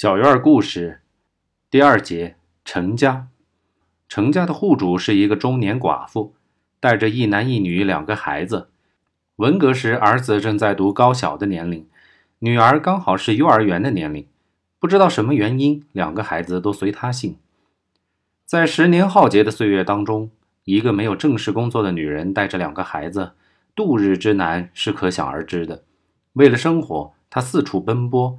[0.00, 1.00] 小院故事
[1.68, 3.26] 第二节：程家。
[4.08, 6.36] 程家的户主是一个中年寡妇，
[6.78, 8.68] 带着一男一女两个孩子。
[9.38, 11.84] 文革时，儿子正在读高小的年龄，
[12.38, 14.24] 女儿刚好是幼儿园的年龄。
[14.78, 17.36] 不知道什么原因，两个孩子都随他姓。
[18.46, 20.30] 在十年浩劫的岁月当中，
[20.62, 23.32] 一个没有正式工作的女人带着两个孩子，
[23.74, 25.82] 度日之难是可想而知的。
[26.34, 28.38] 为了生活，她四处奔波。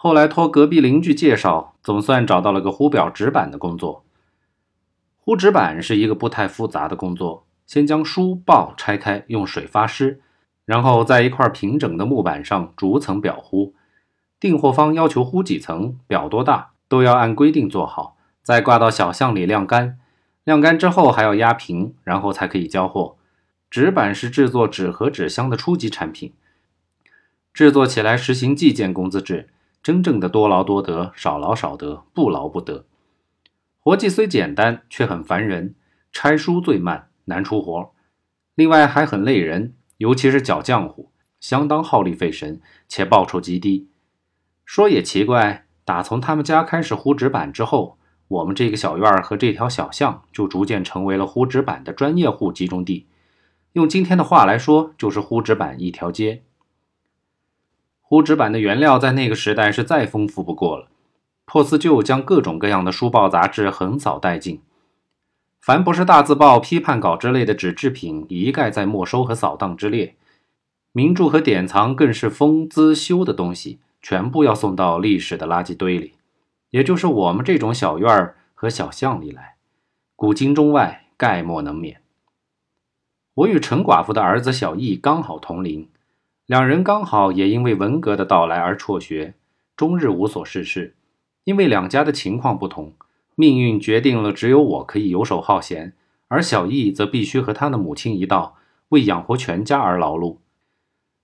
[0.00, 4.04] 后来托隔壁邻居介绍，总算找到了个糊表纸板的工作。
[5.16, 10.20] 糊纸板是一个不太复杂的工作，先将书报拆开，用水发湿，
[10.64, 13.74] 然后在一块平整的木板上逐层裱糊。
[14.38, 19.98] 订货方要求糊几层，裱多大，都要按规定做好，再挂到小巷里晾干。
[20.44, 23.16] 晾干之后还要压平，然后才可以交货。
[23.68, 26.32] 纸板是制作纸盒、纸箱的初级产品，
[27.52, 29.48] 制作起来实行计件工资制。
[29.82, 32.84] 真正的多劳多得，少劳少得，不劳不得。
[33.80, 35.74] 活计虽简单，却很烦人。
[36.12, 37.92] 拆书最慢，难出活，
[38.54, 43.88] 另外还很累人，尤其是搅浆糊，相当耗力费神，且报酬极低。
[44.64, 53.06] 说也奇怪，打从他们家开始糊纸板之后，我们这个小院儿和这条小巷就逐渐成为了糊纸板的专业户集中地。
[53.74, 56.42] 用今天的话来说，就是糊纸板一条街。
[58.08, 60.88] 糊纸板的原料在那个时代是再丰富不过了，
[61.44, 64.62] 破四旧将各种各样的书报杂志横扫殆尽，
[65.60, 70.14] 凡不是大字报、批判稿之类的纸制品，一概在没收和扫荡之列。
[70.92, 76.14] 名著和典藏更是封资修的东西，全部要送到历史的垃圾堆里，
[76.70, 79.56] 也就是我们这种小院儿和小巷里来。
[80.16, 82.00] 古今中外，概莫能免。
[83.34, 85.86] 我与陈寡妇的儿子小易刚好同龄。
[86.48, 89.34] 两人刚好也因为文革的到来而辍学，
[89.76, 90.96] 终日无所事事。
[91.44, 92.94] 因为两家的情况不同，
[93.34, 95.92] 命运决定了只有我可以游手好闲，
[96.28, 98.56] 而小易则必须和他的母亲一道
[98.88, 100.38] 为养活全家而劳碌。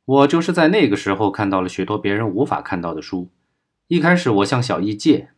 [0.04, 3.30] 我就是在那个时候看到了许多别人无法看到的书。
[3.88, 5.30] 一开始我向小易借，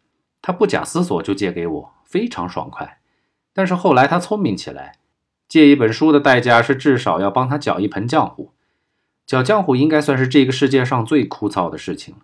[0.42, 2.98] 他不假思索就借给我，非常爽快。
[3.54, 4.96] 但是后来他聪明起来，
[5.48, 8.50] 借一本书的代价是至少要帮他搅一盆浆糊。
[9.26, 12.20] 搅浆糊应该算是这个世界上最枯燥的事情了。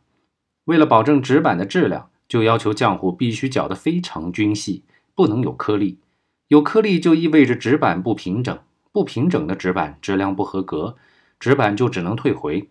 [0.66, 5.98] 为了保证纸板的质量，就要求浆糊必须搅得非常均细，不能有颗粒。
[6.46, 8.56] 有颗粒就意味着纸板不平整，
[8.92, 10.96] 不平整的纸板质量不合格，
[11.40, 12.68] 纸板就只能退回。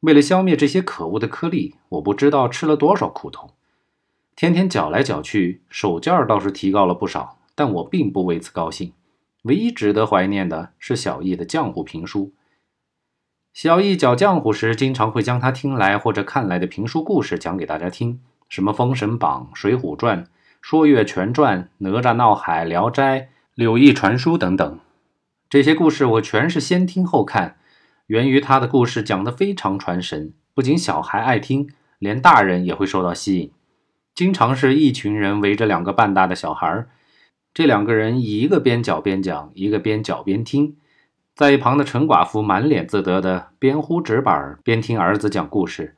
[0.00, 3.50] 为了消灭这些可恶的颗粒，我不知道吃了多少苦头。
[4.34, 8.92] 天天搅来搅去，手劲儿倒是提高了不少，但我并不为此高兴。
[9.42, 12.32] 唯一值得怀念的是小易的浆糊评书。
[13.52, 20.24] 小易搅浆糊时，经常会将他听来或者看来的评书故事讲给大家听，什么《封神榜》《水浒传》
[20.60, 23.20] 《说岳全传》《哪吒闹海》《聊斋》
[23.54, 24.78] 《柳毅传书》等等。
[25.48, 27.56] 这些故事我全是先听后看，
[28.06, 31.68] 源于他的故事讲得非常传神，不仅小孩爱听，
[31.98, 33.50] 连大人也会受到吸引。
[34.14, 36.86] 经常是一群人围着两个半大的小孩，
[37.52, 40.76] 这两个人一个边搅边讲，一个边搅边听。
[41.40, 45.96] 在一旁的陈寡妇满脸自得的边呼纸板边听儿子讲故事，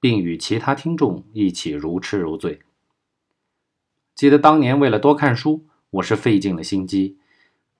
[0.00, 2.60] 并与其他听众一起如痴如醉。
[4.14, 7.18] 记得当年为了多看书，我是费尽了心机。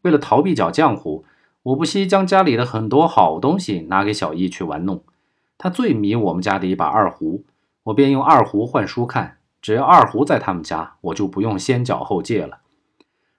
[0.03, 1.25] 为了逃避搅浆糊，
[1.63, 5.03] 我不惜将家里的很多好东西拿给小易去玩弄。
[5.57, 7.47] 他最迷我们家的一把二胡，
[7.85, 9.39] 我便用二胡换书看。
[9.63, 12.59] 只要二胡在他们家，我就不用先缴后借了。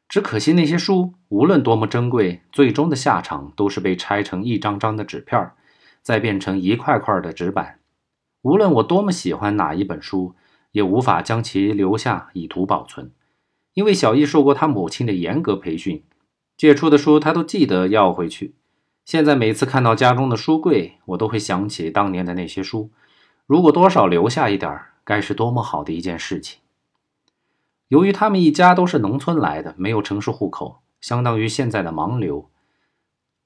[0.10, 5.52] 只可惜那些书无论多么珍贵，最终的下场都是被拆成一张张的纸片，
[6.02, 7.78] 再变成一块块的纸板。
[8.42, 10.34] 无论我多么喜欢哪一本书，
[10.72, 13.12] 也无法将其留下以图保存，
[13.76, 16.04] 因为小易受过他母亲的严格培训，
[16.58, 18.56] 借出的书他都记得要回去。
[19.06, 22.90] 现在每次看到家中的书柜，我都会想起当年的那些书。
[23.46, 26.60] 如果多少留下一点，该是多么好的一件事情。
[27.90, 32.50] 由于他们一家都是农村来的，没有城市户口，相当于现在的盲流。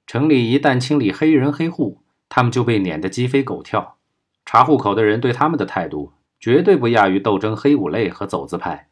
[0.05, 3.97] 城里一旦清理黑人黑户，他们就被撵得鸡飞狗跳。
[4.45, 6.11] 查户口的人对他们的态度，
[6.41, 8.89] 绝对不亚于斗争黑五类和走资派。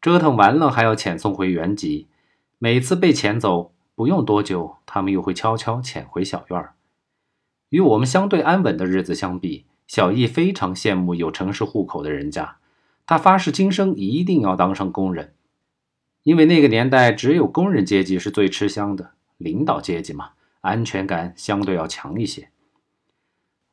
[0.00, 2.06] 折腾完了还要遣送回原籍，
[2.58, 6.74] 每次被遣走，不用多久，他们又会悄悄潜回小院儿。
[7.70, 12.58] 与我们相对安稳的日子相比，小易非常羡慕有城市户口的人家。
[13.06, 15.32] 他发誓今生一定要当上工人，
[16.24, 20.30] 因为那个年代只有工人阶级是最吃香的，领导阶级嘛，
[20.60, 22.48] 安全感相对要强一些。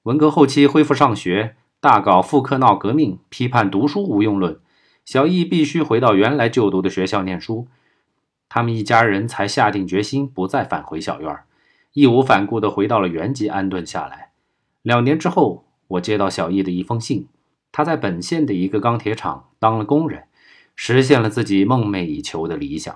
[0.04, 4.60] 文革后期恢复上学，大搞复课闹革命，批判读书无用论。
[5.04, 7.68] 小易必须回到原来就读的学校念书。
[8.48, 11.40] 他们一家人才下定决心不再返回小院，
[11.94, 14.30] 义无反顾地回到了原籍安顿下来。
[14.84, 17.28] 两年之后，我接到小易的一封信，
[17.74, 20.24] 他在本县的一个钢铁厂当了工人，
[20.75, 22.96] 实现了自己梦寐以求的理想。